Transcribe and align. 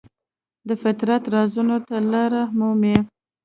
د 0.67 0.69
فطرت 0.81 1.23
رازونو 1.33 1.77
ته 1.87 1.95
لاره 2.11 2.43
مومي. 2.57 2.97